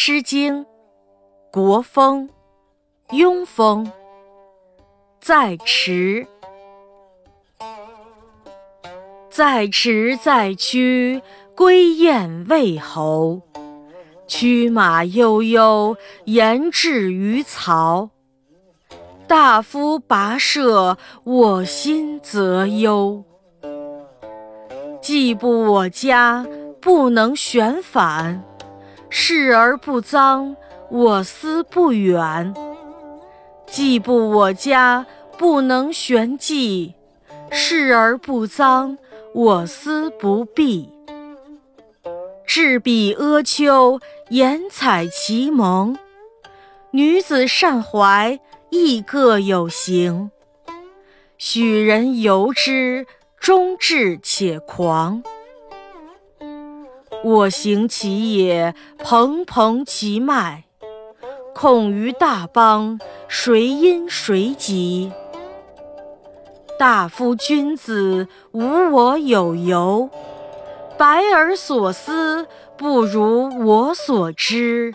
[0.00, 0.64] 诗经·
[1.50, 2.30] 国风·
[3.18, 3.90] 庸风，
[5.20, 6.24] 在池，
[9.28, 11.20] 在池，在区，
[11.56, 13.42] 归雁未侯。
[14.28, 18.10] 驱马悠悠，言至于曹。
[19.26, 23.24] 大夫跋涉，我心则忧。
[25.02, 26.46] 既不我家，
[26.80, 28.44] 不能旋返。
[29.10, 30.56] 视而不脏，
[30.90, 32.54] 我思不远；
[33.66, 35.06] 既不我家，
[35.36, 36.94] 不能旋迹；
[37.50, 38.98] 视而不脏，
[39.34, 40.90] 我思不避。
[42.46, 45.96] 陟彼阿丘，言采其萌。
[46.90, 48.40] 女子善怀，
[48.70, 50.30] 亦各有行。
[51.36, 53.06] 许人由之，
[53.38, 55.22] 终志且狂。
[57.24, 60.64] 我行其也，蓬蓬其迈。
[61.54, 65.12] 恐于大邦，谁因谁及？
[66.78, 68.62] 大夫君子，无
[68.92, 70.08] 我有由。
[70.96, 74.94] 白而所思，不如我所知。